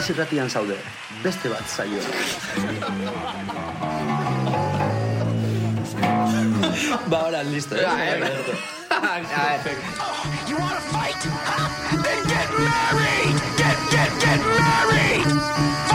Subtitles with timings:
[0.00, 0.76] Naiz irratian zaude,
[1.20, 2.00] beste bat zaio.
[7.10, 7.74] ba, ahora, listo.
[7.76, 7.84] Eh?
[10.48, 11.20] You wanna fight?
[12.02, 13.36] Then get married!
[13.60, 15.89] Get, get, get married!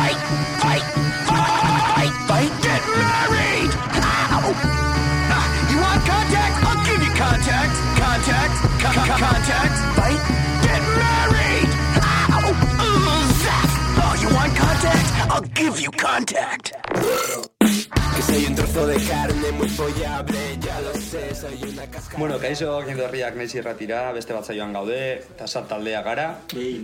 [22.18, 25.00] Bueno, kaixo, jende herriak naiz irratira, beste bat zaioan gaude,
[25.36, 26.28] eta sat taldea gara,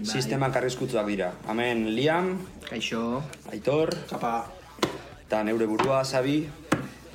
[0.03, 1.31] sistemak arriskutsuak dira.
[1.49, 2.35] Hemen Liam,
[2.67, 3.23] Kaixo.
[3.51, 4.51] Aitor, Kapa.
[5.25, 6.45] eta neure burua, Sabi.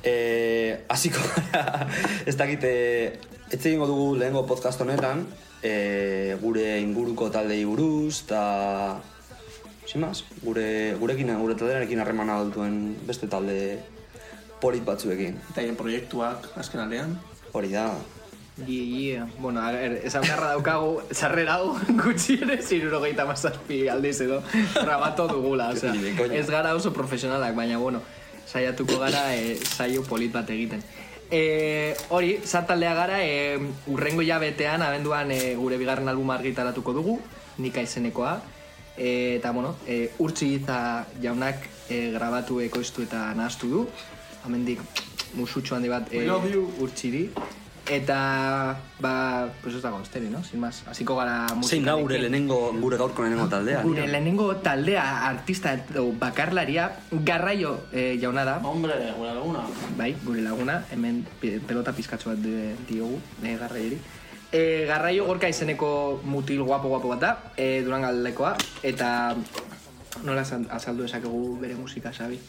[0.03, 1.87] E, hasiko gara,
[2.25, 2.71] ez dakite,
[3.49, 5.25] ez egingo dugu lehengo podcast honetan,
[5.63, 9.01] e, gure inguruko taldei buruz, eta...
[9.87, 13.79] Sin más, gure, gurekin, gure taldearekin harremana dutuen beste talde
[14.59, 15.37] polit batzuekin.
[15.53, 17.15] Eta proiektuak, azken aldean.
[17.57, 17.91] Hori da.
[18.67, 19.29] Yeah, yeah.
[19.39, 21.71] Bueno, a ver, esan beharra daukagu, sarrera hau
[22.03, 24.43] gutxi ere zirurogeita mazazpi aldiz edo
[24.75, 26.37] grabatu dugula, osea, de coña.
[26.37, 28.03] ez gara oso profesionalak, baina, bueno,
[28.45, 30.85] saiatuko gara e, saio polit bat egiten.
[31.31, 33.57] E, hori, zartaldea gara, e,
[33.89, 37.19] urrengo jabetean, abenduan e, gure bigarren albuma argitaratuko dugu,
[37.57, 38.37] nika izenekoa,
[38.97, 40.53] e, eta, bueno, e, urtsi
[41.25, 43.87] jaunak e, grabatu ekoiztu eta nahaztu du,
[44.45, 46.27] amendik musutxo handi bat e,
[46.79, 47.29] urtsiri,
[47.89, 50.43] eta, ba, pues ez dago, esteri, no?
[50.43, 52.21] Sin más, hasiko gara Zein da gure musikarekin.
[52.21, 53.81] lehenengo, gure gaurko lehenengo taldea?
[53.81, 59.59] Gure lehenengo taldea, artista edo bakarlaria, garraio e, jauna da, Hombre, gure laguna.
[59.97, 63.97] bai, gure laguna, hemen pe- pelota pizkatxo bat de- diogu, e, garraiori.
[64.51, 69.33] E, garraio gorka izeneko mutil guapo guapo bat da, e, durangaldekoa, eta
[70.23, 72.39] nola azal- azaldu esakegu bere musika, sabi?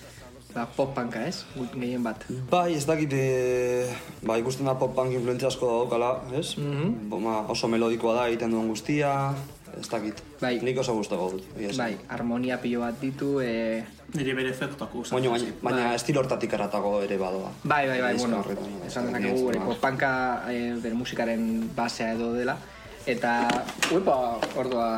[0.55, 1.45] Ba, pop punka, ez?
[1.75, 2.25] Gehien bat.
[2.51, 3.85] Bai, ez dakit, e,
[4.25, 6.57] ba, ikusten da pop-punk influentzia asko daukala, ez?
[6.57, 7.11] Mhm.
[7.13, 9.35] Ba, oso melodikoa da egiten duen guztia,
[9.79, 10.23] ez dakit.
[10.41, 10.59] Bai.
[10.65, 11.45] Nik oso guztago dut.
[11.77, 15.19] Bai, harmonia pilo bat ditu, e, Nire bere efektuak usatzen.
[15.19, 17.51] Baina, baina, baina estilo hortatik eratago ere badoa.
[17.63, 18.89] Bai, bai, bai, bueno, horretan, bai.
[18.89, 19.67] esan gure dut.
[19.69, 22.57] popanka e, bere musikaren basea edo dela.
[23.05, 23.49] Eta,
[23.93, 24.89] uepa, ordua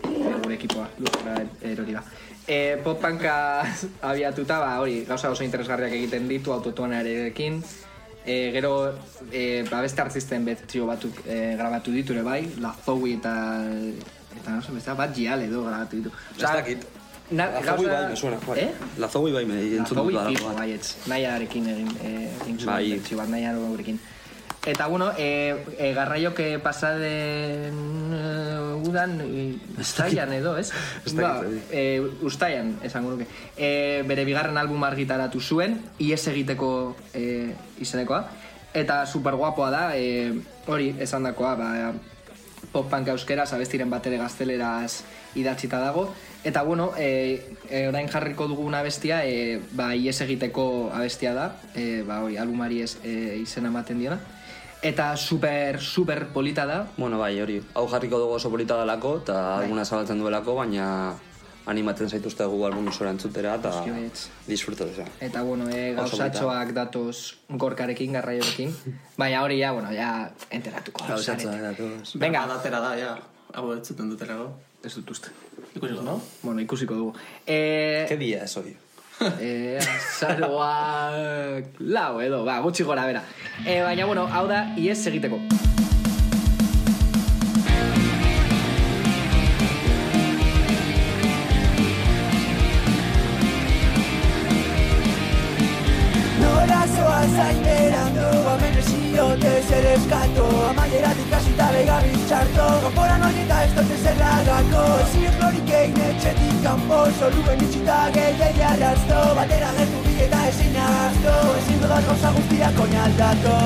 [0.00, 2.02] e, gure ekipoa, luzera erori da.
[2.46, 3.66] E, popanka
[4.10, 7.58] abiatuta, ba, hori, gauza oso interesgarriak egiten ditu autotonarekin.
[8.26, 8.92] E, gero,
[9.30, 13.34] e, ba, beste artisten betzio batzuk e, grabatu ditu ere bai, La Zoe eta,
[14.40, 16.14] eta no beste bat gial edo grabatu ditu.
[16.38, 16.86] Dakit.
[17.30, 18.38] Na, La Zoe bai, me suena.
[18.46, 18.58] Bai.
[18.64, 18.70] Eh?
[18.98, 20.26] La Zoe bai, me entzun dut Lazoui da.
[20.30, 20.92] fijo, baietz.
[21.10, 22.90] Nahiarekin egin, eh, egin zuen Bai.
[22.94, 23.98] bertsio bat, nahiarekin.
[24.66, 27.76] Eta, bueno, e, e, garraiok eh, pasaden
[28.10, 30.72] uh, udan, e, ustaian edo, ez?
[31.14, 31.38] Ba,
[31.70, 33.28] e, ustaian, esango nuke.
[33.54, 38.24] E, bere bigarren album argitaratu zuen, ies egiteko e, izenekoa.
[38.74, 40.34] Eta super guapoa da, e,
[40.66, 41.70] hori, esan dakoa, ba,
[42.72, 45.04] pop punk euskeraz, abestiren bat ere gazteleraz
[45.38, 46.08] idatzita dago.
[46.42, 52.02] Eta bueno, e, e, orain jarriko dugun abestia, e, ba, ies egiteko abestia da, e,
[52.02, 54.18] ba, hori, albumari ez e, izena ematen diona.
[54.86, 57.60] Eta super, super polita da, Bueno, bai, hori.
[57.74, 59.64] Hau jarriko dugu oso polita dalako, eta Bai.
[59.64, 61.14] alguna zabaltzen duelako, baina
[61.66, 63.72] animatzen zaituzte gu album osora entzutera, eta
[64.46, 65.04] disfruto desa.
[65.20, 68.70] eta bueno, e, gauzatxoak datoz gorkarekin, garraiorekin.
[69.18, 71.02] Baina hori ja, bueno, ja enteratuko.
[71.08, 72.14] Gauzatxoak datoz.
[72.14, 73.16] Venga, Adatera da, ja.
[73.54, 74.52] Hau ez zuten dutelago.
[74.84, 75.30] ez dut uste.
[75.74, 76.20] Ikusiko, no?
[76.42, 77.14] Bueno, ikusiko dugu.
[77.46, 78.76] E, ¿Qué día es hoy?
[79.20, 83.22] E, azaroak lau edo, ba, gutxi gora bera.
[83.64, 85.38] E, baina, bueno, hau da, ies egiteko.
[96.42, 103.64] Nora zoaz hain berandu Hemen esiote zer eskato Amaieratik hasita begabiz txarto Kanporan hori eta
[103.64, 110.02] ez dut ezer lagako Ezin florik egin etxetik kanpo Soluen itxita gehiagri arrasto Batera gertu
[110.06, 113.58] bi eta ezin ahazto Ezin dudak gauza guztiak oinaldako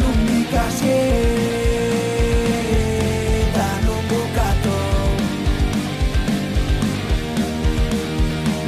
[0.00, 0.98] Nundik hasi
[3.40, 4.76] eta nun bukatu.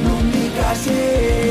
[0.03, 1.48] Nundik hasi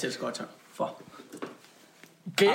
[0.00, 0.46] Ba, itxelezko atxa.
[0.72, 0.88] Fua.
[2.36, 2.48] Ke?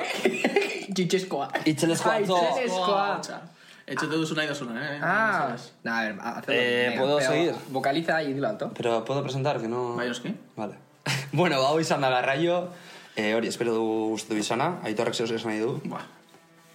[0.95, 1.49] Txitxeskoa.
[1.69, 2.37] Itxelezkoa Ah, atzo.
[2.41, 3.03] itxelezkoa.
[3.17, 3.37] Atxa.
[3.85, 4.99] Etxete duzu nahi dazuna, eh?
[5.03, 6.55] Ah, nah, a ver.
[6.55, 7.53] Eh, Venga, ¿puedo pero seguir?
[7.69, 8.71] Vocaliza y dilo alto.
[8.75, 9.95] Pero puedo presentar, que no...
[9.95, 10.33] Bai, oski.
[10.55, 10.73] Vale.
[11.33, 12.69] bueno, hau izan da garraio.
[13.15, 14.79] Eh, hori, espero du gustatu izana.
[14.83, 15.79] Aitorrek zeus esan nahi du.
[15.85, 16.01] Ba.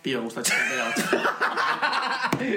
[0.02, 0.98] Pio gustatzen bera bat.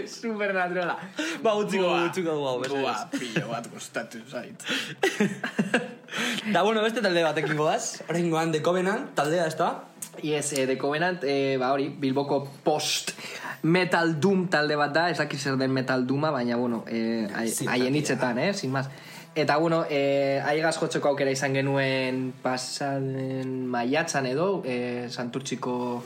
[0.08, 1.00] Supernaturala.
[1.42, 4.64] Ba, utziko, utziko du hau, Buah, pilo bat gustatu zait.
[6.52, 8.02] Da, bueno, beste talde batekin goaz.
[8.10, 9.84] Horrein goan, The Covenant, taldea, ez da?
[10.22, 13.14] Yes, eh, The Covenant, eh, ba hori, Bilboko post
[13.64, 17.54] metal doom talde bat da, ez dakit zer den metal dooma, baina, bueno, eh, hai-
[17.68, 18.90] haien hitzetan, eh, sin más.
[19.36, 26.04] Eta, bueno, eh, aigaz jotzeko aukera izan genuen pasaden maiatzan edo, eh, Santurtziko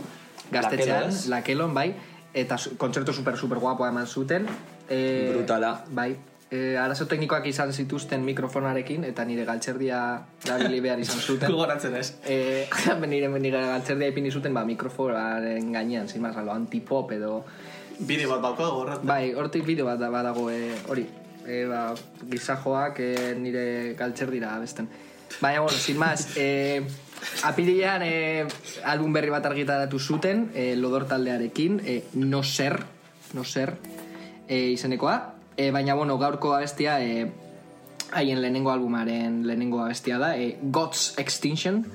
[0.51, 1.95] gaztetxean, Lakelon, bai,
[2.34, 4.45] eta kontzertu super, super guapoa eman zuten.
[4.89, 5.84] Eh, Brutala.
[5.89, 6.16] Bai,
[6.51, 9.99] eh, arazo teknikoak izan zituzten mikrofonarekin, eta nire galtzerdia
[10.45, 11.51] erabili behar izan zuten.
[11.53, 12.13] Gogoratzen ez.
[12.25, 12.67] Eh,
[13.07, 17.44] nire, nire galtzerdia ipini zuten ba, mikrofonaren gainean, sin más, alo, antipop edo...
[17.99, 19.01] Bideo bat bauka gorrat.
[19.03, 21.07] Bai, hortik bideo bat da- badago, eh, hori,
[21.47, 21.94] eh, ba,
[22.29, 24.88] gizajoak eh, nire galtzerdira abesten.
[25.41, 26.85] Baina, bueno, sin más, eh,
[27.43, 28.45] apirilean eh,
[28.85, 32.83] album berri bat argitaratu zuten, eh, lodor taldearekin, eh, no ser,
[33.33, 33.73] no ser,
[34.47, 35.33] eh, izenekoa.
[35.57, 37.31] Eh, baina, bueno, gaurko abestia, eh,
[38.12, 41.86] haien lehenengo albumaren lehenengo abestia da, eh, God's Extinction,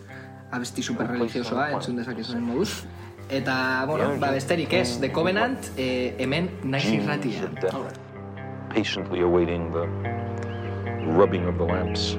[0.50, 2.82] abesti super religiosoa, entzun dezakezuen moduz.
[3.30, 7.48] Eta, bueno, ba, besterik ez, The Covenant, eh, hemen naiz irratia.
[8.68, 9.86] patiently awaiting the
[11.12, 12.16] rubbing of the lamps.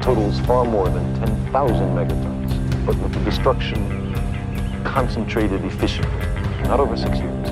[0.00, 4.14] Totals far more than 10,000 megatons, but with the destruction
[4.84, 6.26] concentrated efficiently,
[6.64, 7.50] not over six years,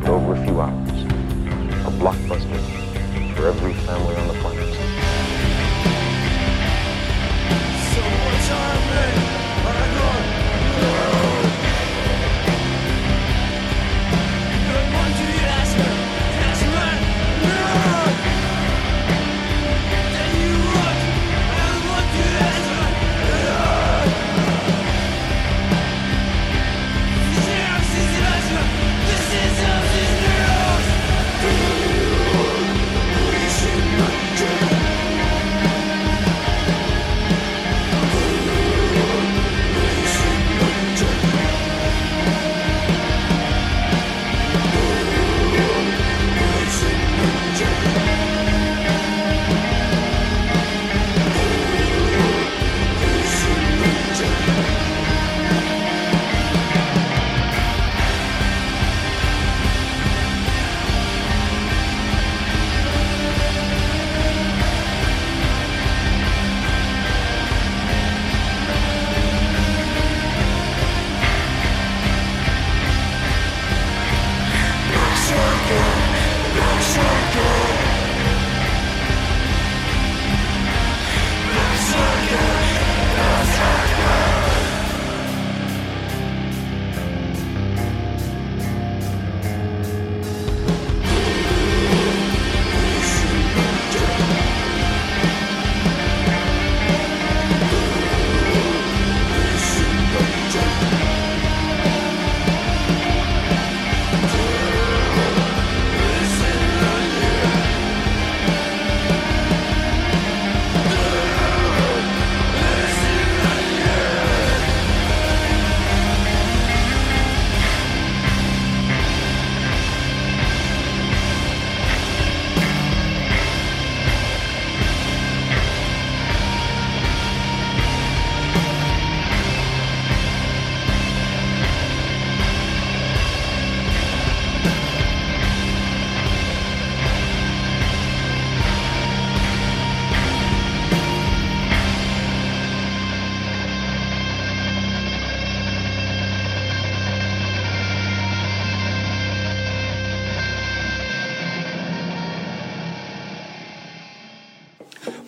[0.00, 1.15] but over a few hours.
[1.86, 4.34] A blockbuster for every family on the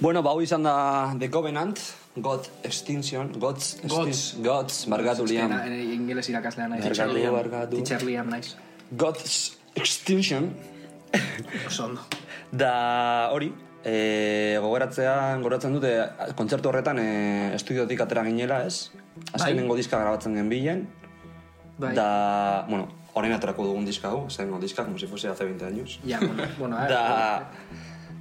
[0.09, 1.77] Bueno, bau izan da The Covenant,
[2.17, 4.21] God Extinction, Gods, Gods.
[4.41, 5.53] Gods, barkatu liam.
[5.69, 6.87] Ingeles irakaslea naiz.
[7.13, 7.35] Liam.
[7.35, 7.77] barkatu.
[7.77, 8.55] Teacher Liam naiz.
[8.89, 10.47] Gods Extinction,
[11.67, 12.07] Oso ondo.
[12.51, 13.51] da hori,
[13.85, 15.13] e, gogoratzea,
[15.43, 15.93] gogoratzen dute,
[16.41, 17.09] kontzertu horretan e,
[17.59, 18.89] estudiotik atera ginela, ez?
[19.35, 20.87] Azkenengo diska grabatzen genbilen,
[21.77, 21.93] Bai.
[22.01, 26.01] da, bueno, orain aterako dugun diska hau, azkenengo diska, como si fuese hace 20 años.
[26.09, 26.97] Ja, bueno, bueno, a ver.
[26.97, 27.51] Da,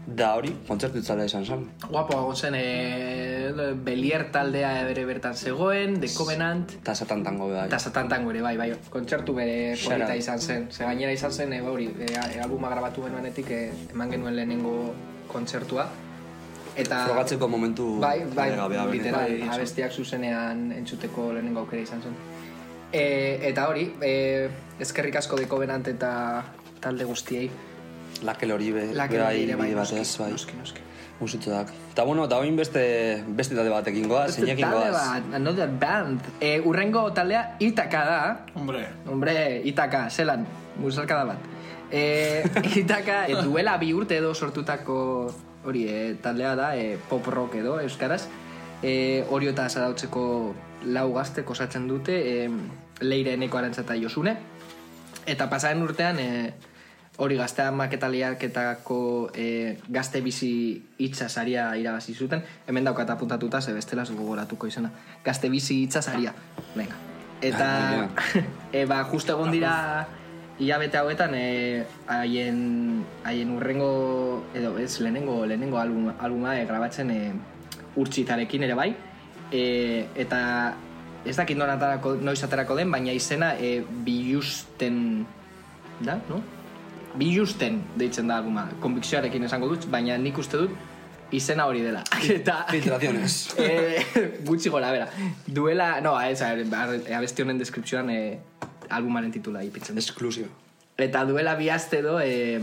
[0.07, 1.65] da hori, kontzertu itzala izan zen.
[1.89, 7.65] Guapo hago zen, e, Belier taldea bere bertan zegoen, The Covenant, Eta satan tango bai.
[7.67, 10.71] eta satantango ere, bai, bai, kontzertu bere polita izan zen.
[10.71, 13.61] Ze gainera izan zen, e, hori, e, albuma grabatu genuenetik e,
[13.91, 14.93] eman genuen lehenengo
[15.27, 15.89] kontzertua.
[16.77, 17.03] Eta...
[17.05, 18.91] Frogatzeko momentu Bai, bai, benetan.
[18.91, 22.15] literal, bai, abestiak zuzenean entzuteko lehenengo aukera izan zen.
[22.93, 24.49] E, eta hori, e,
[24.79, 26.45] eskerrik asko de Covenant eta
[26.79, 27.49] talde guztiei.
[28.23, 30.31] Lakel hori be, Lakel bai, hori ere, bai, batez, bai.
[30.31, 30.85] noski, noski.
[31.19, 31.71] Musutxoak.
[31.93, 36.21] Eta bueno, eta oin beste, beste talde batekin goaz, zeinekin Talde bat, another band.
[36.39, 38.19] E, urrengo taldea Itaka da.
[38.53, 40.45] Hombre, Hombre, Itaka, zelan,
[40.81, 41.53] musalkada bat.
[41.87, 42.43] E,
[42.75, 44.97] Itaka, e, duela bi urte edo sortutako
[45.63, 48.25] hori, e, taldea da, e, pop rock edo, euskaraz.
[48.83, 50.23] E, Orio eta zarautzeko
[50.91, 52.49] lau gazte osatzen dute, e,
[52.99, 54.35] leire eneko arantza eta josune.
[55.25, 56.53] Eta pasaren urtean, e,
[57.17, 60.51] hori gaztea maketaliaketako e, gazte bizi
[61.01, 62.43] hitza saria irabazi zuten.
[62.67, 64.91] Hemen daukat apuntatuta, ze bestela gogoratuko izena.
[65.25, 66.33] Gazte bizi hitza saria.
[66.75, 66.95] Venga.
[67.41, 68.09] Eta,
[68.71, 70.07] e, ba, justo egon dira
[70.59, 77.21] hilabete hauetan e, haien, haien urrengo, edo ez, lehenengo, lehenengo album, albuma e, grabatzen e,
[77.97, 78.91] urtsitarekin ere bai.
[79.51, 79.63] E,
[80.15, 80.41] eta
[81.25, 85.25] ez dakit noiz aterako den, baina izena e, biusten
[86.05, 86.56] da, no?
[87.17, 88.67] Biusten deitzen da albuma.
[88.83, 92.03] Konbikzioarekin esango dut, baina nik uste dut izena hori dela.
[92.37, 92.61] Eta...
[92.71, 93.39] Filtraciones.
[93.63, 94.03] eh,
[94.47, 95.09] gutxi gora, bera.
[95.47, 98.37] Duela, no, ez, a ver, abesti honen deskriptzioan eh,
[98.89, 99.97] albumaren titula ipitzen.
[99.97, 100.05] dut.
[100.05, 100.47] Exclusiva.
[100.97, 102.61] Eta duela bi aste edo, eh,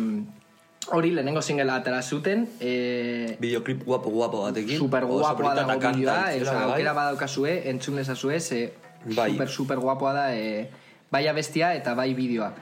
[0.92, 4.78] hori lehenengo singela atera zuten, eh, Videoclip guapo guapo batekin.
[4.78, 6.70] super dago kanta bideoa, itzela, oza, bai.
[6.72, 8.72] aukera badaukazue, entzun ezazue, ze
[9.04, 9.32] Bai.
[9.32, 10.70] super, super guapoa da, e,
[11.10, 12.52] bai abestia eta bai bideoa.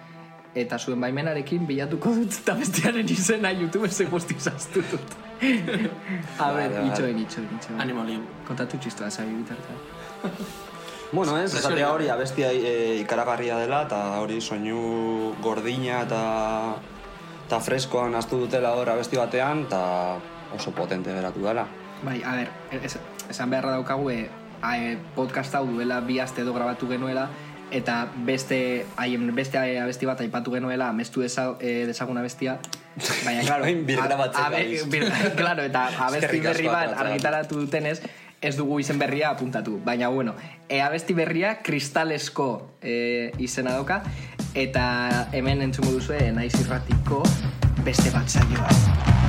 [0.55, 5.15] Eta zuen baimenarekin bilatuko dut eta bestiaren izena YouTube ze guzti zaztu dut.
[6.39, 7.81] A ber, itxoen, itxoen, itxoen.
[7.81, 8.21] animo liu.
[8.47, 9.81] Kontatu txistoa zabi bitartean.
[11.13, 16.21] Bueno, ez, esatea hori abestia e, ikaragarria dela, eta hori soinu gordina eta
[17.47, 19.81] eta freskoan astu dutela hor abesti batean, eta
[20.57, 21.67] oso potente geratu dela.
[22.03, 22.97] Bai, a ber, es,
[23.29, 24.19] esan beharra daukagu e,
[24.63, 27.29] a, e, podcast hau duela bi aste edo grabatu genuela
[27.73, 32.59] eta beste haien beste abesti bat aipatu genuela amestu desa, e, desagun abestia
[33.25, 34.89] baina claro Orain birgrabatzen a- abe- gabiz.
[34.93, 38.03] bir- claro eta abesti berri bat argitaratu dutenez
[38.43, 39.77] ez dugu izen berria apuntatu.
[39.85, 40.35] Baina bueno
[40.69, 42.49] e, abesti berria kristalesko
[42.83, 44.03] e, izena doka
[44.55, 47.23] eta hemen entzungo duzu naiz irratiko
[47.87, 49.22] beste bat saioa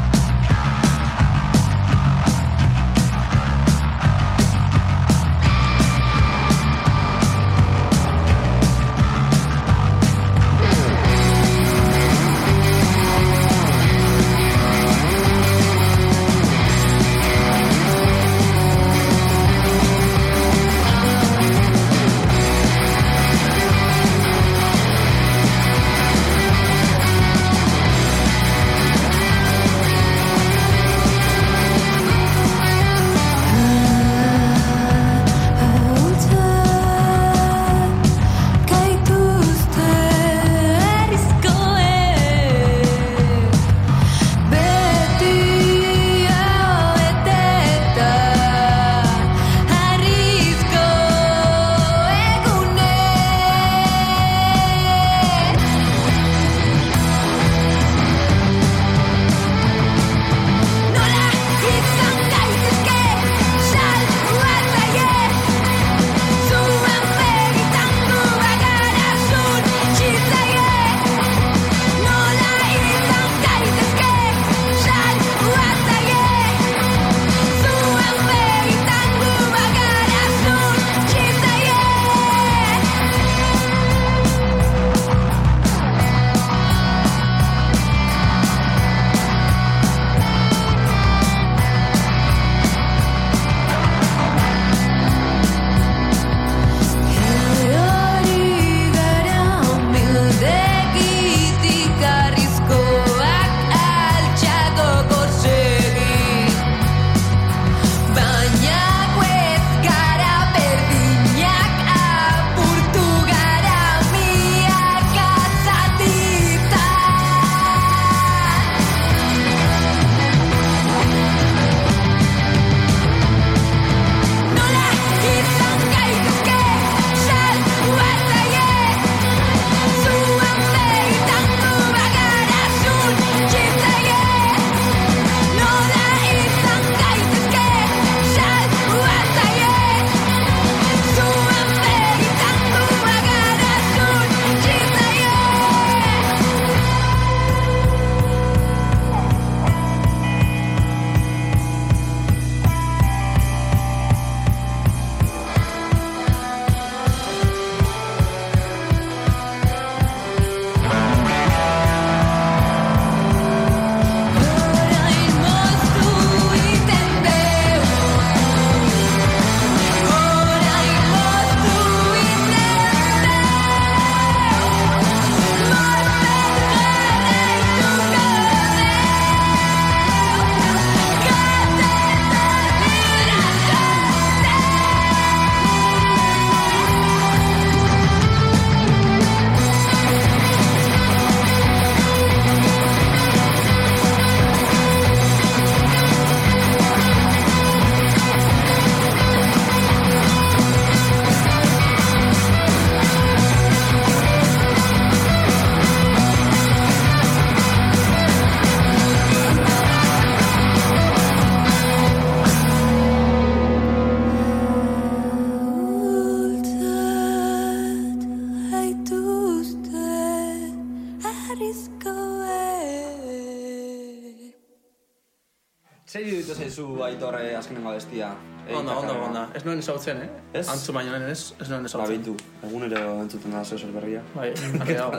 [229.89, 230.01] onda.
[230.03, 230.59] Ez nuen ezagutzen, eh?
[230.59, 230.67] Ez?
[230.69, 232.15] Antzu baino lehen ez, ez nuen Ba, ezagutzen.
[232.23, 232.35] bintu.
[232.63, 234.21] Egunero entzuten da zer berria.
[234.35, 234.53] Bai,
[234.87, 235.17] dago.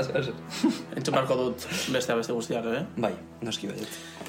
[0.96, 2.84] Entzun beharko dut beste beste guztiak, eh?
[2.96, 3.88] Bai, noski baiet.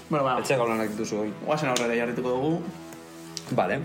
[0.09, 1.33] Bueno, ba, Etxeko lanak dituzu hori.
[1.45, 2.61] guazen aurrera jarrituko dugu.
[3.51, 3.79] Vale.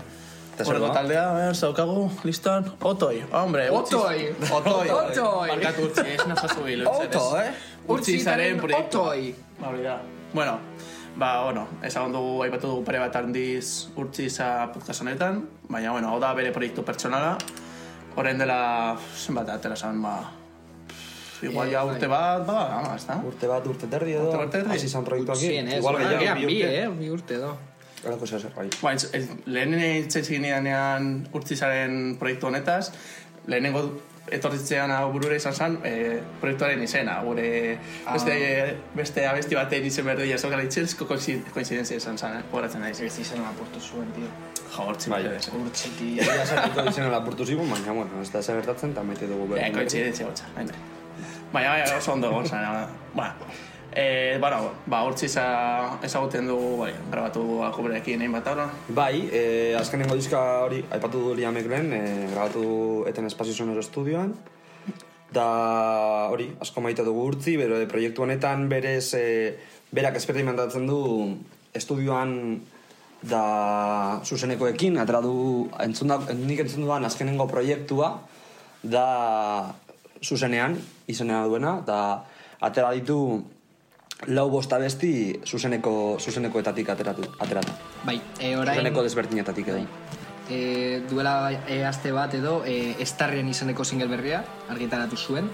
[0.57, 0.65] Da?
[0.93, 2.65] taldea, a ver, zaukagu, listan.
[2.81, 3.69] Otoi, hombre.
[3.71, 4.35] utzi- Otoi.
[4.51, 4.89] Otoi.
[4.89, 5.47] Otoi.
[5.49, 6.85] Barkatu utzi, ez nazazu hil.
[6.87, 7.51] Auto, eh?
[7.87, 9.01] Urtzizaren proiektua.
[9.01, 9.33] Otoi.
[9.59, 9.95] Ba, hori da.
[10.33, 10.59] Bueno,
[11.17, 16.19] ba, bueno, ezagun dugu, aipatu dugu pare bat handiz urtziza podcast honetan, baina, bueno, hau
[16.19, 17.37] da bere proiektu pertsonala.
[18.15, 20.17] Horren dela, zenbat atera zan, ba,
[21.41, 21.95] igual Eh, ja bai.
[21.95, 23.15] urte bat, ba, ama, ez da?
[23.25, 24.27] Urte bat, urte terdi edo.
[24.29, 24.69] Urte bat terdi.
[24.75, 25.77] Hasi zan proiektu ez?
[25.77, 26.81] Igual gehiago, bi bi, urte.
[26.83, 26.87] eh?
[26.99, 27.57] Bi urte edo.
[28.03, 28.67] Halako zer zer, bai.
[28.81, 32.91] Ba, ez, ez, lehen itzen ginean urtzizaren proiektu honetaz,
[33.47, 33.83] lehenengo
[34.29, 37.77] etorritzean hau burura izan zen, e, proiektuaren izena, gure
[38.13, 38.35] beste,
[38.95, 42.43] beste abesti batean izen berdea zokala itxelzko koinzidenzia izan zen, eh?
[42.51, 42.99] Horatzen naiz.
[43.01, 44.29] Ez izan lapurtu zuen, tio.
[44.71, 45.23] Jo, hortzi Bai.
[45.23, 45.33] bai.
[45.33, 45.61] bai.
[45.65, 46.13] Urtsiti.
[46.21, 49.57] Ja sartuko izena lapurtu zigun, baina, bueno, ez da zer gertatzen, eta maite dugu Eh,
[49.57, 49.73] berdin.
[49.75, 50.79] koinzidentzia gotza, nahi nahi.
[51.51, 52.61] Baina, baina, oso ondo gotza,
[53.13, 53.33] Bueno,
[53.93, 57.43] eh, bueno, ba, urtziza ezaguten dugu, bai, grabatu
[57.83, 58.69] berekin egin bat aurra.
[58.89, 64.33] Bai, eh, azkenengo diska hori, aipatu du Liamek lehen, eh, grabatu eten espazio sonoro estudioan.
[65.31, 69.57] Da hori, asko maite dugu urtzi, bero proiektu honetan berez, eh,
[69.91, 71.37] berak esperimentatzen du
[71.73, 72.61] estudioan
[73.21, 78.19] da zuzenekoekin, atera du, entzun da, nik entzun dudan azkenengo proiektua,
[78.83, 79.73] da
[80.23, 80.77] zuzenean,
[81.07, 82.25] izenea duena, da
[82.61, 83.43] atera ditu
[84.27, 87.73] lau bosta besti zuzeneko, zuzenekoetatik ateratu, ateratu.
[88.05, 88.77] Bai, e, orain...
[88.77, 89.85] Zuzeneko desberdinetatik edo.
[90.51, 95.49] E, duela e, aste bat edo e, Estarrien izeneko single berria argitaratu zuen.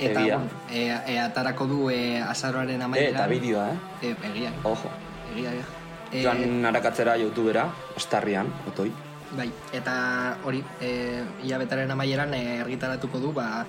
[0.00, 0.38] Eta Egia.
[0.70, 3.18] e, e, atarako du e, azaroaren amaieran.
[3.18, 4.08] eta bideoa, eh?
[4.08, 4.88] E, egia, Ojo.
[5.34, 5.66] egia, egia.
[6.10, 8.88] E, Joan arakatzera youtubera, estarrian, otoi.
[9.36, 13.66] Bai, eta hori, e, hilabetaren amaieran e, argitaratuko du, ba,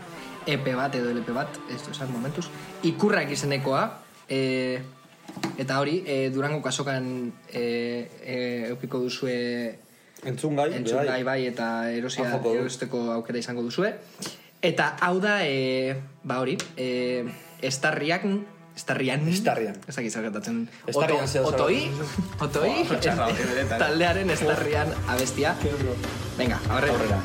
[0.48, 2.48] EP bat edo LP bat, ez du esan momentuz.
[2.88, 3.84] Ikurrak izenekoa,
[4.32, 4.80] e,
[5.60, 8.38] eta hori, e, Durango kasokan e, e,
[8.72, 9.78] eukiko duzue
[10.24, 13.90] Entzun gai, entzun gai bai eta erosia Ajoko erosteko aukera izango duzue.
[14.62, 17.26] Eta hau da, e, ba hori, e,
[17.66, 18.28] estarriak,
[18.78, 19.80] estarrian, Estarrian.
[19.88, 21.90] ez dakit zer gertatzen, Estarrian Oto- otoi,
[22.40, 23.80] otoi, benetan.
[23.82, 25.56] taldearen estarrian abestia.
[26.38, 26.94] Venga, aurrera.
[26.94, 27.22] Aurrera.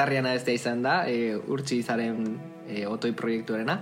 [0.00, 2.24] Estarriana ez izan da, e, urtsi izaren
[2.68, 3.80] e, otoi proiektuarena.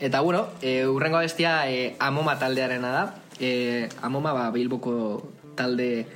[0.00, 3.04] Eta bueno, e, urrengo abestia e, Amoma taldearena da.
[3.38, 5.20] E, Amoma ba, Bilboko
[5.56, 6.06] talde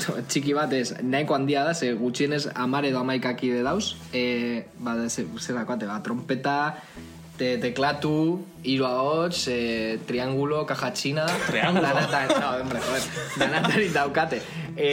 [0.30, 3.94] txiki bat ez nahiko handia da, ze gutxienez amar edo amaikakide dauz.
[4.12, 6.74] E, ba, ze, zerako ate, ba, trompeta,
[7.38, 11.30] te, teklatu, hiru ahots, e, triangulo, caja china...
[11.46, 11.86] Triangulo?
[11.86, 14.42] Danata, no, hombre, joder, danatari daukate.
[14.74, 14.90] E,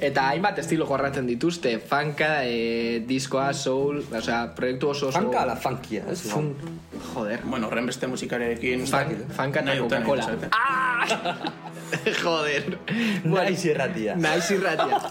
[0.00, 5.18] eta hainbat estilo jorratzen dituzte, funka, e, diskoa, soul, osea, proiektu oso oso...
[5.18, 6.22] Fanka ala funkia, ez?
[6.30, 6.52] Fun,
[7.14, 7.40] joder.
[7.44, 8.86] Bueno, horren beste musikarekin...
[8.86, 10.28] Fun, funka eta Coca-Cola.
[10.52, 11.52] Ah!
[12.22, 12.78] joder.
[13.24, 14.14] Naiz irratia.
[14.16, 15.00] Naiz irratia.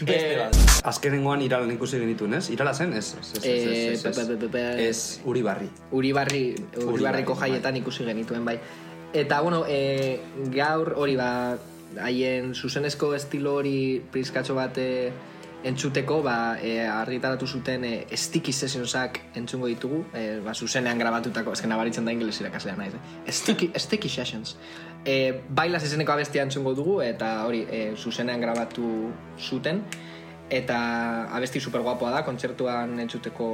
[0.00, 0.56] Beste Eh, bat.
[0.90, 2.48] Azkenengoan iralan ikusi genituen, ez?
[2.50, 3.12] Irala zen, ez?
[3.20, 4.20] Ez, ez, ez,
[4.54, 5.68] Eh, ez, Uribarri.
[5.92, 7.50] Uribarri, Uribarriko bai.
[7.50, 8.58] jaietan ikusi genituen bai.
[9.12, 10.20] Eta bueno, e,
[10.54, 11.58] gaur hori ba
[11.98, 14.90] haien zuzenezko estilo hori prizkatxo bat e,
[15.64, 20.04] entzuteko ba, e, argitaratu zuten e, sticky sessionsak entzungo ditugu.
[20.14, 23.32] E, ba, zuzenean grabatutako, ezken nabaritzen da ingeles irakaslea naiz eh?
[23.32, 24.56] sticky, sticky sessions.
[25.04, 29.84] E, bailaz izeneko abestia entzungo dugu eta hori e, zuzenean grabatu zuten.
[30.50, 30.78] Eta
[31.36, 33.50] abesti super guapoa da, kontzertuan entzuteko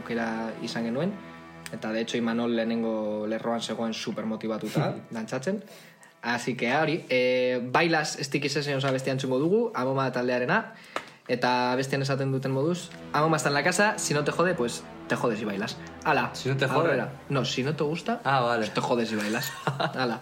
[0.00, 0.26] aukera
[0.62, 1.12] izan genuen.
[1.72, 5.62] Eta de hecho Imanol lehenengo lerroan zegoen super motivatuta dantzatzen
[6.22, 10.72] Así que hori, e, bailas sticky sessions abestia entzungo dugu, amoma taldearena,
[11.28, 14.84] eta bestian esaten duten moduz, amoma está en la casa, si no te jode, pues
[15.08, 15.76] te jodes y bailas.
[16.04, 16.30] Ala.
[16.32, 16.78] Si no te jode.
[16.78, 17.12] aurrera.
[17.28, 18.60] No, si no te gusta, Ah, vale.
[18.60, 19.52] pues te jodes y bailas.
[19.94, 20.20] Ala.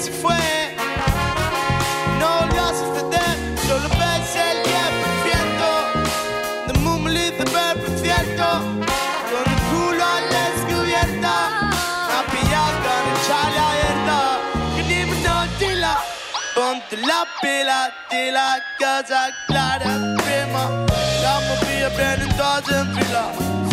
[0.00, 0.74] Se fue.
[2.18, 3.36] No a suceder,
[3.66, 8.46] solo ves el 10% de mumulito perfecto.
[9.30, 11.34] Con el culo a la descubierta,
[12.16, 14.18] a pillar con el chale abierta.
[14.74, 15.94] Que ni me notila,
[16.54, 17.78] ponte la pila,
[18.10, 19.92] de la casa clara,
[20.24, 20.64] prima.
[21.22, 23.24] La movida vienen todas en fila.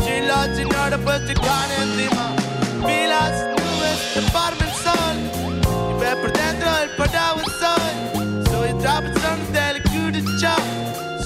[0.03, 2.25] Si la señora pues te caen encima.
[2.85, 4.66] Pilas, nubes, taparme
[6.07, 8.45] Ve por dentro del paraguas soy.
[8.49, 10.55] Soy otra persona de la curucha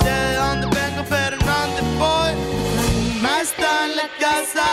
[0.01, 2.33] Sé de dónde vengo pero no dónde voy.
[3.21, 4.65] Más está en la casa.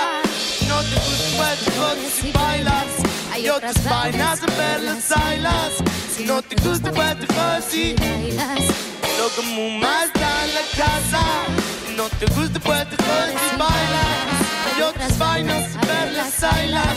[0.67, 2.87] No te gusta te jodes si bailas.
[3.39, 5.73] Y otras vainas de ver las ailas.
[6.17, 7.95] Si no te gusta te jodes si
[9.19, 11.23] Lo común más está en la casa.
[11.97, 14.39] No te gusta te jodes si bailas.
[14.67, 16.97] Hay otras vainas de ver las ailas.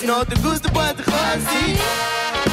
[0.00, 2.45] Si no te gusta pues te jodes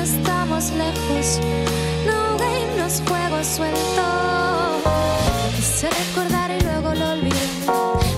[0.00, 1.40] no estamos lejos,
[2.06, 4.80] no game los juegos sueltos.
[5.56, 7.48] Quise recordar y luego lo olvidé.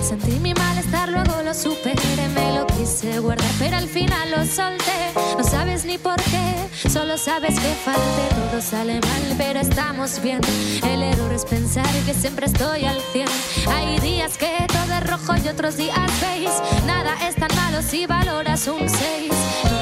[0.01, 2.29] Sentí mi malestar, luego lo superé.
[2.33, 5.11] Me lo quise guardar, pero al final lo solté.
[5.37, 8.23] No sabes ni por qué, solo sabes que falte.
[8.35, 10.39] Todo sale mal, pero estamos bien.
[10.83, 13.27] El error es pensar que siempre estoy al 100.
[13.75, 16.53] Hay días que todo es rojo y otros días beige.
[16.87, 19.72] Nada es tan malo si valoras un 6.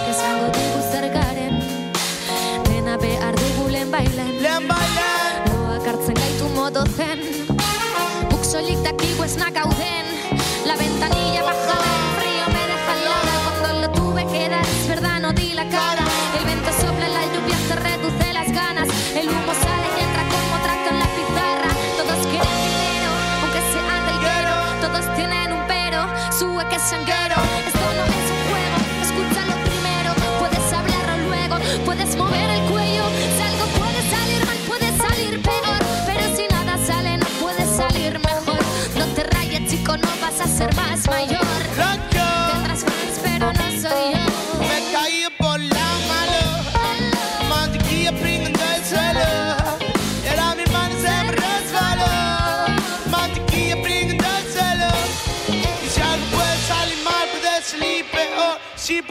[9.36, 9.71] Dakigu ez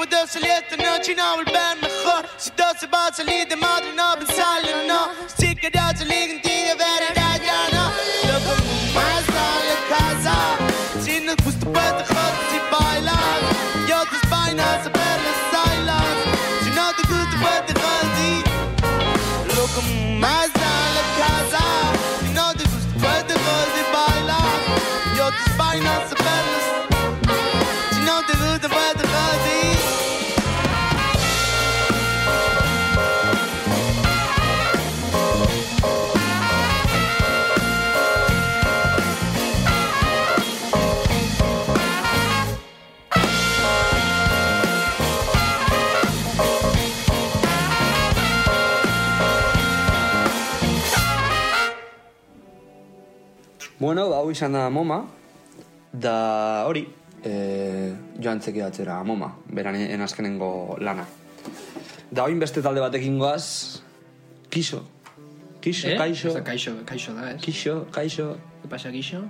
[0.00, 2.26] Si puedo salir esta noche y no volver mejor.
[2.38, 5.10] Si todo se va a salir de madre, no pensarlo, no.
[5.36, 7.19] Si quiero salir contigo, verás ya no.
[54.30, 55.00] Hau izan da moma,
[55.92, 56.84] da hori,
[57.26, 57.32] e,
[58.22, 61.02] joan txekidatzera moma, beran en azkenengo lana.
[62.10, 63.80] Da hori beste talde batekin goaz,
[64.50, 64.84] kiso.
[65.60, 65.96] Kiso, Eh?
[65.98, 66.28] kaixo.
[66.28, 67.40] Ez da kaixo, kaixo da, ez?
[67.42, 68.36] Kiso, kaixo.
[68.62, 69.24] ¿Qué pasa, kaixo?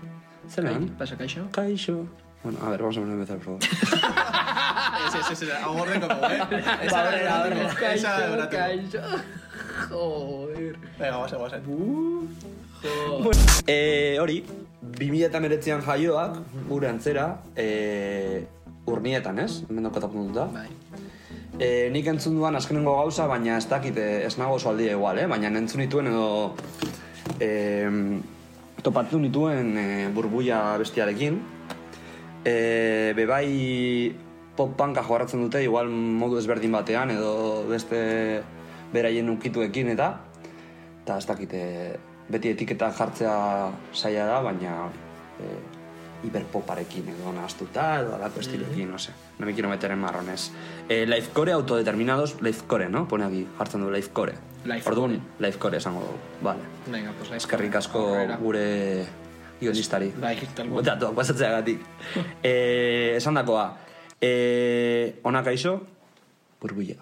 [0.51, 0.87] Zelan?
[0.89, 1.49] ¿Qué pasa, kaixo?
[1.51, 2.07] Kaixo.
[2.45, 3.61] Bueno, a ver, vamos a empezar, por favor.
[3.63, 6.41] Ez, ez, ez, agorreko dugu, eh?
[6.87, 7.95] Esa da Barrera, durateko, barrera.
[7.95, 8.63] esa da Kaixo, durateko.
[8.63, 9.01] kaixo.
[9.91, 10.77] Joder.
[10.99, 11.63] Venga, guazen, guazen.
[13.67, 14.45] E, hori,
[14.81, 16.39] 2008an jaioak,
[16.69, 18.47] gure antzera, e,
[18.89, 19.63] urnietan, ez?
[19.69, 20.47] Hemen daukat apuntuta.
[20.55, 20.69] Bai.
[21.61, 25.19] E, nik entzun duan azkenengo gauza, baina ez dakit, eh, ez nago oso aldia igual,
[25.19, 25.27] eh?
[25.29, 26.55] Baina entzun nituen edo...
[27.41, 27.51] E,
[28.81, 31.37] topatu nituen e, burbuia bestiarekin.
[32.45, 34.15] E, bebai
[34.57, 38.01] pop punka jogarratzen dute, igual modu ezberdin batean, edo beste
[38.95, 40.15] beraien ukituekin eta
[41.03, 43.35] eta ez dakit, e, beti etiketa jartzea
[43.93, 44.75] saia da, baina
[45.41, 45.59] e,
[46.25, 49.13] hiperpoparekin edo nahaztuta edo alako estilekin, no sé.
[49.39, 50.53] No me quiero meter en marrones.
[50.89, 53.09] Eh, lifecore autodeterminados, lifecore, ¿no?
[53.09, 54.35] Pone aquí, jartzen du lifecore.
[54.65, 54.93] Lifecore.
[54.93, 56.61] Orduan, lifecore esango dugu, vale.
[56.87, 58.05] Venga, pues Eskerrik asko
[58.43, 59.07] gure
[59.61, 60.13] guionistari.
[60.21, 60.85] Bai, tal cual.
[60.85, 61.81] Datuak pasatzeagatik.
[62.43, 63.79] eh, esan dakoa,
[64.21, 65.81] eh, ona kaixo,
[66.61, 67.01] burbuia.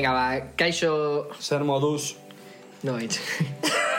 [0.00, 1.28] Venga, ba, kaixo...
[1.38, 2.16] Zer moduz?
[2.82, 3.20] No, itx.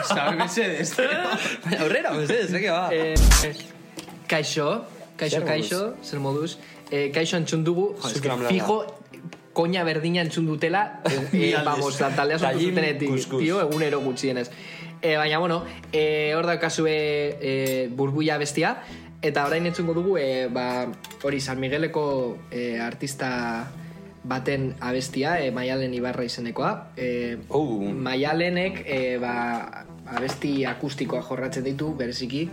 [0.08, 0.96] Zabe, mesedez.
[1.80, 2.88] Aurrera, mesedez, eke ba.
[2.90, 3.14] eh,
[4.26, 4.82] kaixo,
[5.16, 6.56] kaixo, kaixo, zer moduz.
[6.90, 7.92] Eh, kaixo entzun dugu,
[8.48, 8.80] fijo,
[9.54, 11.04] koña berdina entzun dutela,
[11.38, 13.44] eh, vamos, la taldea sortu Tallin zutenetik, kuskus.
[13.44, 14.50] tio, egunero gutxienez.
[15.04, 15.60] Eh, baina, bueno,
[15.94, 18.74] eh, hor daukazue eh, burbuia bestia,
[19.22, 20.88] eta orain entzungo dugu, eh, ba,
[21.22, 23.70] hori San Migueleko eh, artista
[24.24, 26.92] baten abestia, eh, Maialen Ibarra izenekoa.
[26.98, 27.82] Eh, Oh.
[27.82, 32.50] Maialenek eh, ba, abesti akustikoa jorratzen ditu, bereziki,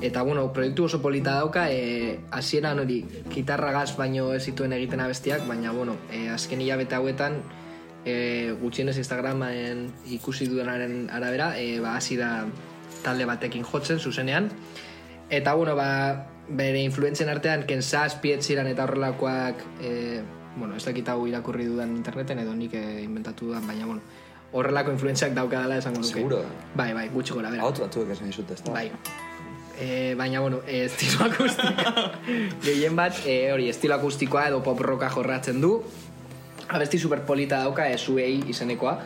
[0.00, 5.00] Eta, bueno, proiektu oso polita dauka, e, hasieran hori, gitarra gaz baino ez zituen egiten
[5.00, 7.38] abestiak, baina, bueno, e, azken hilabete hauetan,
[8.04, 12.46] e, gutxienez Instagramen ikusi duenaren arabera, e, ba, hasi da
[13.04, 14.50] talde batekin jotzen, zuzenean.
[15.30, 19.94] Eta, bueno, ba, bere influentzen artean, kensaz, pietziran eta horrelakoak, e,
[20.56, 24.02] bueno, ez dakit hau irakurri dudan interneten, edo nik e, inventatu dudan, baina, bueno,
[24.54, 26.20] horrelako influentzak daukadala esango nuke.
[26.20, 26.42] Seguro.
[26.78, 27.64] Bai, bai, gutxi gora, bera.
[27.66, 28.72] Hautu batzuek esan dizut, ez da?
[28.72, 28.90] Bai.
[29.80, 32.06] E, baina, bueno, e, estilo akustikoa.
[32.62, 35.74] Gehien bat, e, hori, estilo akustikoa edo pop rocka jorratzen du.
[36.68, 38.98] Abesti superpolita dauka, e, zuei izenekoa.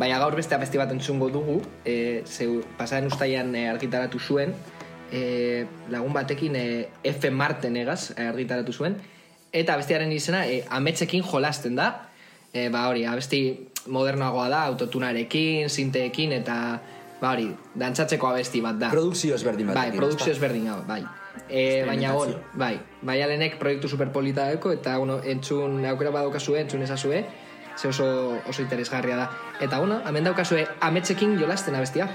[0.00, 4.54] Baina gaur beste abesti bat entzungo dugu, e, zeu, pasaren ustaian e, argitaratu zuen,
[5.12, 6.66] e, lagun batekin e,
[7.04, 7.28] F.
[7.32, 8.96] Marten egaz argitaratu zuen,
[9.52, 11.90] eta abestiaren izena e, ametsekin jolasten da,
[12.52, 13.42] e, ba hori, abesti
[13.86, 16.56] modernoagoa da, autotunarekin, sinteekin, eta
[17.20, 18.90] ba hori, dantzatzeko abesti bat da.
[18.94, 21.02] Produkzio ezberdin Bai, batekin, produkzio ezberdin hau, bai.
[21.48, 22.74] E, baina bon, bai,
[23.06, 27.24] bai alenek proiektu superpolita dauko eta bueno, entzun aukera badaukazue, entzun ezazue,
[27.76, 29.30] ze oso, oso interesgarria da.
[29.60, 32.08] Eta bueno, hemen daukazue ametsekin jolasten abestia.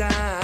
[0.00, 0.39] time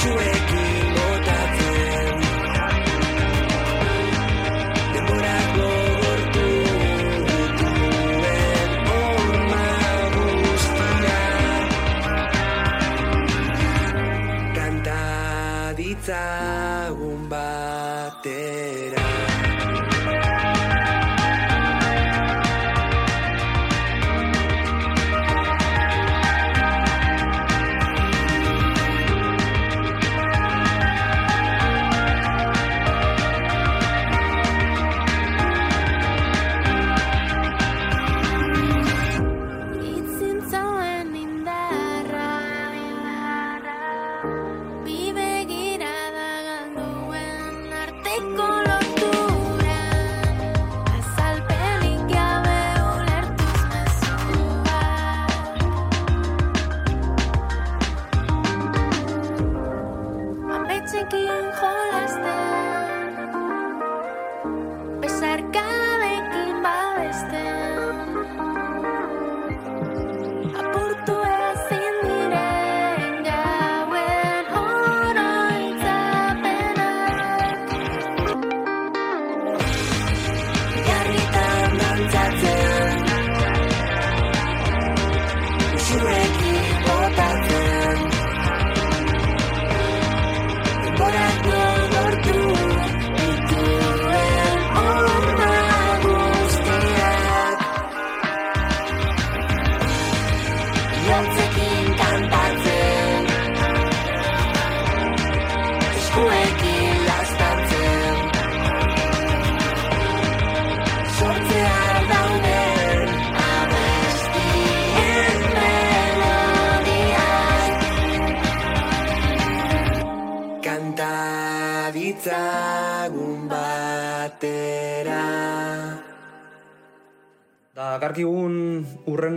[0.00, 0.39] Usuekin botatzen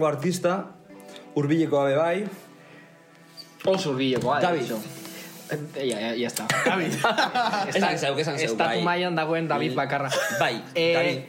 [0.03, 0.75] urrengo artista,
[1.35, 2.19] urbilekoa be bai,
[3.65, 4.41] Oso urbilekoa.
[4.41, 4.71] David.
[5.77, 6.47] Ya, ya, ya está.
[6.65, 6.91] David.
[7.71, 8.83] Esan zeuk, esan zeuk, Estatu bai.
[8.83, 10.09] mailan dagoen David bakarra.
[10.39, 11.19] Bai, Eh, David.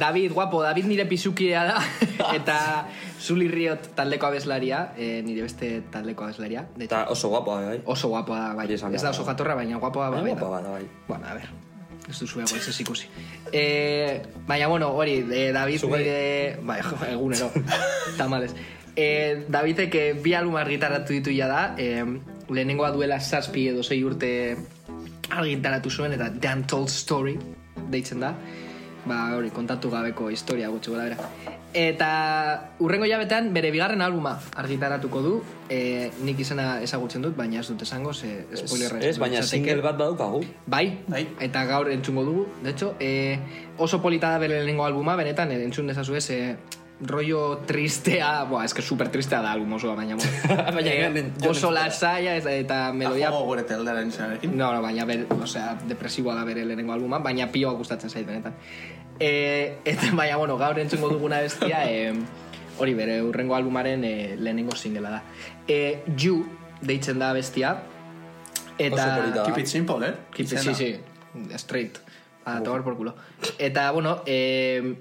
[0.00, 1.76] David, guapo, David nire pizukidea da
[2.38, 2.86] eta
[3.20, 6.64] Zuli Riot taldeko abeslaria, eh, nire beste taldeko abeslaria.
[6.80, 7.82] Eta oso guapoa bai.
[7.84, 8.72] oso guapoa da, bai.
[8.72, 9.32] Ez da oso da.
[9.34, 10.32] jatorra, baina guapoa Baina bai.
[10.32, 10.86] guapoa da, bai.
[11.08, 11.48] Bueno, a ver.
[12.08, 13.06] Ez duzu ego ez ikusi.
[13.52, 16.02] Eh, baina, bueno, hori, eh, David Zugai.
[16.02, 16.58] nire...
[16.62, 16.80] Bai,
[17.10, 17.50] egunero,
[18.18, 18.54] tamales.
[18.96, 22.04] Eh, Davidek eh, bi album argitaratu ditu ja da, eh,
[22.50, 24.56] lehenengoa duela zazpi edo sei urte
[25.30, 27.38] argitaratu zuen, eta The Untold Story
[27.90, 28.34] deitzen da.
[29.06, 31.60] Ba, hori, kontatu gabeko historia gutxi gora bera.
[31.72, 32.08] Eta
[32.84, 35.32] urrengo jabetean bere bigarren albuma argitaratuko du,
[35.72, 39.96] eh, nik izena ezagutzen dut, baina ez dut esango, ze spoilerra Ez, baina single bat
[39.96, 40.42] badaukagu.
[40.66, 41.26] Bai, Bai.
[41.40, 42.46] eta gaur entzungo dugu.
[42.62, 43.38] De hecho, eh,
[43.78, 46.56] oso polita da bere lehenengo albuma, benetan, eh, entzun dezazu ez, eh,
[47.02, 50.16] rollo tristea, boa, es que super tristea da album osoa, baina,
[50.74, 53.30] Baina eh, joan oso lasaia eta, eta melodia...
[53.30, 54.56] Jogo gure teldaren izenarekin.
[54.56, 58.54] No, no, baina, ber, osea, depresiboa da bere lehenengo albuma, baina pioa gustatzen zait benetan.
[59.18, 62.12] E, eta, baina, bueno, gaur entzungo duguna bestia, e,
[62.78, 65.22] hori bere urrengo albumaren e, lehenengo singela da.
[65.68, 66.46] E, you,
[66.82, 67.76] deitzen da bestia,
[68.78, 69.06] eta...
[69.30, 69.44] Oso.
[69.46, 70.14] Keep it simple, eh?
[70.34, 70.96] Keep it, sí, sí,
[71.56, 71.98] straight.
[72.44, 73.14] A tomar por culo.
[73.58, 74.96] Eta, bueno, eh,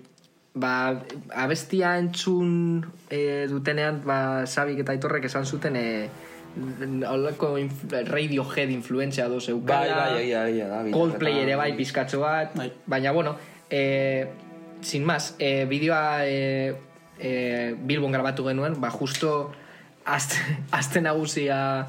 [0.54, 1.02] ba,
[1.34, 6.10] abestia entzun eh, dutenean, ba, Sabik eta Aitorrek esan zuten eh,
[7.08, 9.96] holako inf Radiohead influentzia do Bai, zeukala.
[9.96, 10.84] bai, egia, egia, da.
[10.92, 12.72] Coldplay ere bai pizkatxo bat, Bai.
[12.86, 13.36] baina bueno,
[13.72, 14.28] eh,
[14.82, 16.76] sin más, eh, bideoa eh,
[17.20, 19.52] eh, Bilbon grabatu genuen, ba justo
[20.06, 20.36] azte,
[20.72, 21.88] azte nagusia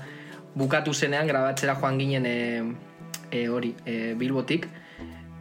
[0.54, 2.62] bukatu zenean grabatzera joan ginen eh,
[3.30, 4.68] eh, hori, eh, Bilbotik,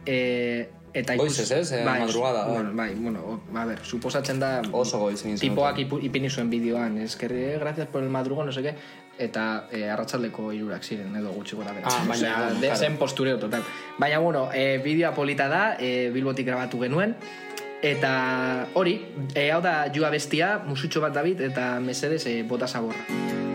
[0.06, 1.72] eh, eta Goizez, ez?
[1.72, 2.54] Eh, madrugada, bai.
[2.54, 7.52] bueno, bai, bueno, o- a ver, suposatzen da Oso goiz tipoak ipini zuen bideoan, eskerri,
[7.60, 8.74] gracias por el madrugo, no sé qué,
[9.22, 11.88] eta eh, arratsaldeko irurak ziren, edo gutxi gora bera.
[11.90, 13.64] Ah, baina, Osea, de, zen postureo total.
[13.98, 17.16] Baina, bueno, eh, bideoa polita da, eh, Bilbotik grabatu genuen,
[17.82, 18.94] eta hori,
[19.34, 23.51] eh, hau da jua bestia, musutxo bat David, eta mesedes eh, bota zaborra.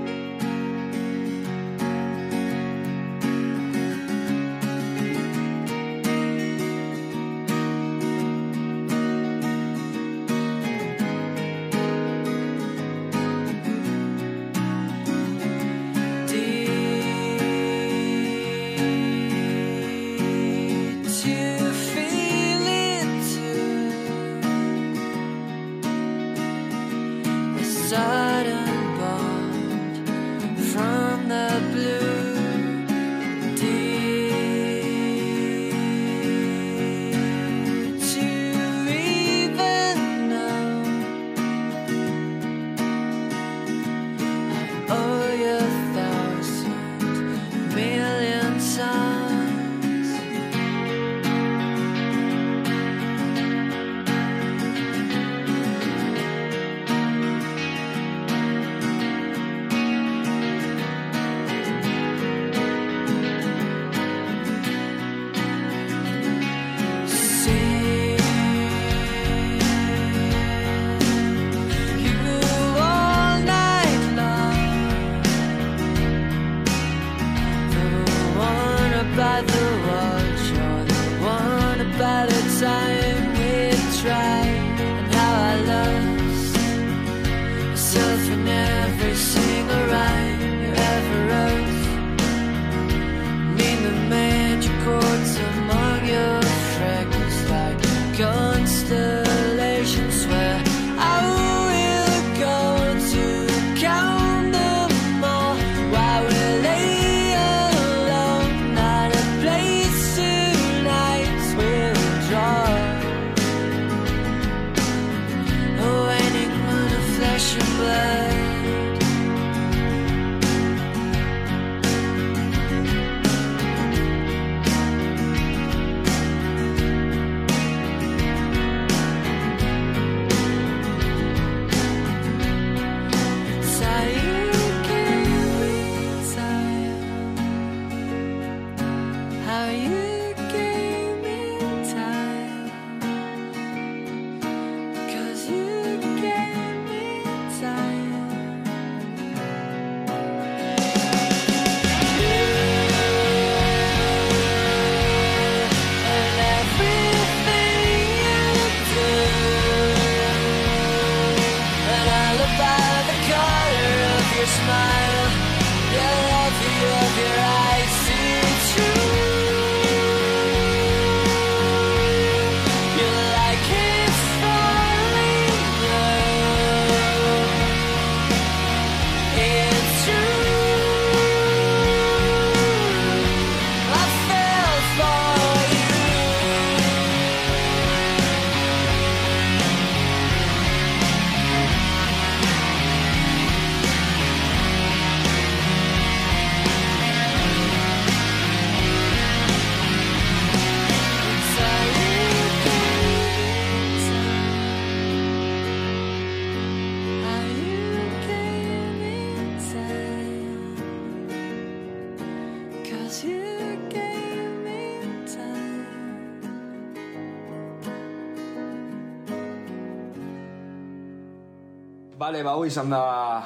[222.17, 223.45] Bale, ba, izan da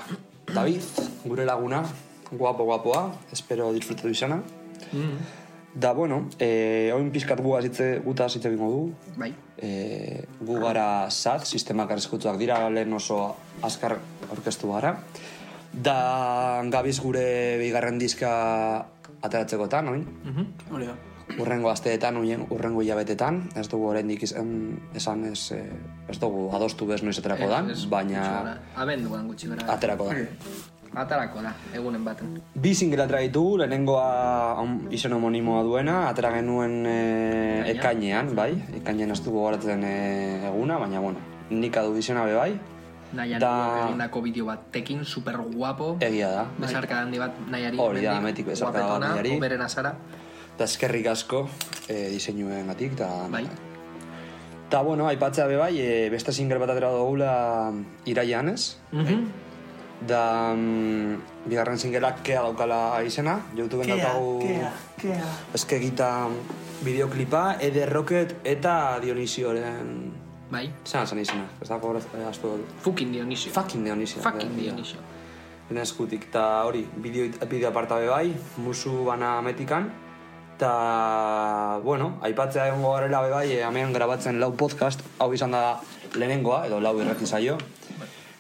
[0.50, 0.82] David,
[1.28, 1.84] gure laguna,
[2.32, 4.40] guapo guapoa, espero disfrutatu izana.
[4.94, 5.20] Mm.
[5.76, 9.14] Da, bueno, eh, oin pizkat gu azitze, guta azitze bingo du.
[9.20, 9.30] Bai.
[9.62, 14.00] Eh, gu gara SAT, sistema arriskutuak dira, lehen oso azkar
[14.34, 14.96] orkestu gara.
[15.72, 18.34] Da, gabiz gure bigarren diska
[19.22, 20.06] ateratzekotan, oin?
[20.72, 20.96] Hori da.
[21.40, 24.50] Urrengo asteetan, uien, urrengo hilabetetan, ez dugu oraindik izan,
[24.96, 25.64] esan ez, eh,
[26.12, 28.58] ez dugu adostu bez noiz aterako dan, ez, baina.
[28.76, 29.74] Abenduan gutxi gara.
[29.74, 30.16] aterako da.
[30.94, 32.34] Atarako da, egunen baten.
[32.54, 38.52] Bi single atera ditugu, lehenengoa on- izen homonimoa duena, atera genuen e, ekainean, bai,
[38.82, 41.20] ekainean ez dugu goratzen e, eguna, baina bueno,
[41.50, 42.60] nik adu izena be bai,
[43.14, 45.98] Nahian Da- egindako bideo bat, tekin super guapo.
[46.00, 46.46] egia da.
[46.58, 47.78] Besarka handi bat nahiari.
[47.78, 49.36] Hori da, hemetik besarka bat nahiari.
[49.38, 49.96] Uberen azara.
[50.56, 51.48] Eta eskerrik asko
[51.90, 53.10] e, diseinuen gatik, eta...
[53.32, 53.48] Bai.
[54.70, 57.72] Ta, bueno, aipatzea be bai, e, beste single bat atera dugula
[58.06, 59.26] iraian ez, Mhm.
[60.08, 64.40] da mm, bigarren singleak kea daukala izena, YouTubeen daukagu...
[65.02, 65.26] kea.
[65.54, 66.28] Eskegita
[66.84, 70.31] bideoklipa, Eder Rocket eta Dionisioren...
[70.52, 70.66] Bai.
[70.84, 72.72] Zeran zen izena, ez da gogoraz, eh, asko dut.
[72.84, 73.54] Fucking Dionisio.
[73.56, 74.22] Fucking Dionisio.
[74.22, 75.00] Fucking eh, Dionisio.
[75.70, 79.88] Bene eskutik, eta hori, bideo, bideo aparta be bai, musu bana metikan,
[80.58, 85.80] eta, bueno, aipatzea egongo garela be bai, eh, hemen grabatzen lau podcast, hau izan da
[86.20, 87.58] lehenengoa, edo lau irrati zaio,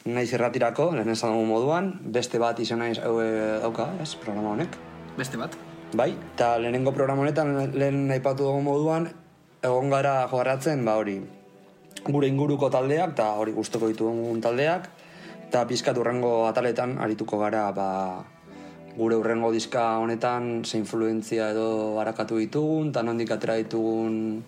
[0.03, 4.75] naiz irratirako, lehen esan dugu moduan, beste bat izan naiz dauka, ez, programa honek.
[5.15, 5.55] Beste bat.
[5.95, 9.13] Bai, eta lehenengo programa honetan lehen aipatu dugu moduan,
[9.63, 11.21] egon gara jogarratzen, ba hori,
[12.05, 14.87] gure inguruko taldeak, eta hori gustoko ditugun taldeak,
[15.47, 17.89] eta pizkat urrengo ataletan arituko gara, ba,
[18.95, 24.43] gure urrengo diska honetan ze influentzia edo barakatu ditugun, eta nondik atera ditugun,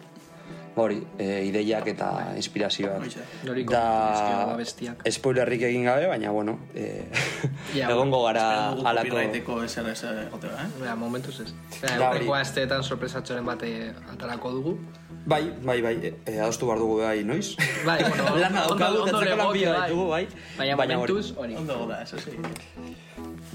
[0.74, 3.06] ba hori, e, ideiak eta inspirazioak.
[3.46, 5.06] Abestiak.
[5.14, 7.06] Spoilerrik egin gabe, baina bueno, e,
[7.78, 9.14] Ja, egongo gara Espero alako...
[9.14, 10.70] copyrighteko eser eser egotera, eh?
[10.88, 11.52] Ja, momentuz ez.
[11.80, 11.96] Da.
[12.10, 14.78] Urrengo asteetan sorpresatxoren bate atarako dugu.
[15.26, 17.56] Bai, bai, bai, e, e, adostu behar dugu bai, noiz?
[17.88, 19.60] Bai, bueno, Lana daukagu, atzeko lan bai.
[19.64, 20.28] ditugu, bai.
[20.58, 21.56] Baina momentuz, hori.
[21.56, 22.36] Ondo goda, eso sí.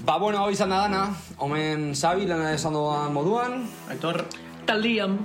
[0.01, 1.03] Ba, bueno, hau izan da dana,
[1.37, 4.25] omen Xabi lana esan duan moduan, Aitor,
[4.65, 5.19] Taldian.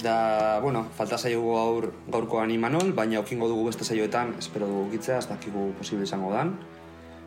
[0.00, 5.18] da, bueno, falta zaiogu gaur gaurkoan Imanol, baina okingo dugu beste saioetan, espero dugu gitzea,
[5.18, 6.56] ez dakigu posible izango dan.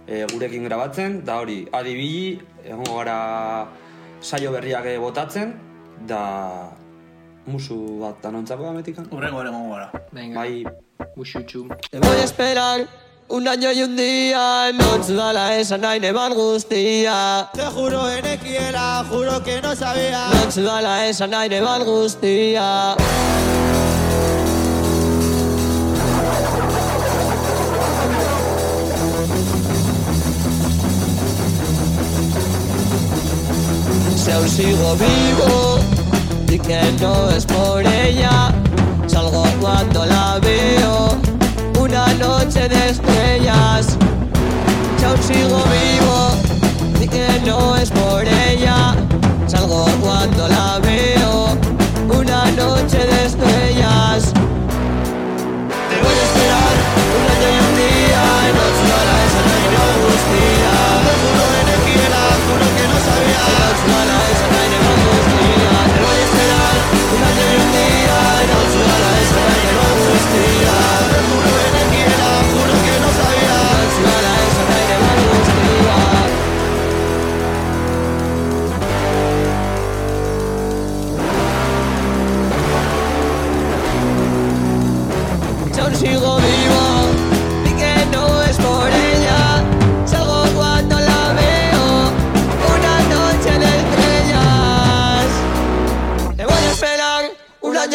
[0.08, 3.68] E, gurekin grabatzen, da hori, adibili, egongo gara
[4.20, 5.54] saio berriak botatzen,
[6.08, 6.74] da
[7.46, 9.06] musu bat danontzako da metikan.
[9.12, 9.90] urrengo ere gongo gara.
[10.12, 10.64] Venga, Bai,
[11.16, 11.68] buxutxu.
[11.92, 12.88] Te voy a esperar
[13.30, 19.42] un año y un día Non zudala esan nahi neban guztia Te juro enekiela, juro
[19.44, 20.28] que no sabía.
[20.34, 22.96] Non zudala esan nahi neban guztia
[34.16, 35.63] Si aún sigo vivo,
[36.54, 38.54] di que no es por ella.
[39.08, 41.18] Salgo cuando la veo,
[41.80, 43.98] una noche de estrellas.
[45.04, 46.18] Aún sigo vivo,
[47.00, 48.96] di que no es por ella.
[49.48, 51.58] Salgo cuando la veo,
[52.22, 54.22] una noche de estrellas.
[55.90, 56.74] Te voy a esperar
[57.18, 58.24] un año y un día,
[58.58, 60.74] no sola esa noche me angustia.
[61.06, 64.63] Te juro enequiela, juro que no sabía.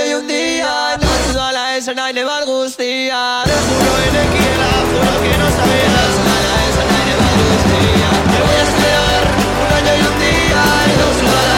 [0.09, 3.43] Y un día, no suda la esa nahi nebar guztia.
[3.45, 5.89] Te juro en equiela, juro que no sabía.
[5.95, 8.11] No suda la esa nahi nebar guztia.
[8.33, 9.23] Te voy a esperar
[9.63, 10.63] un año y un día,
[11.01, 11.58] no suda la